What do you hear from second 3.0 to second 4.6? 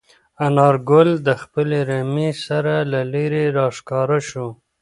لیرې راښکاره شو.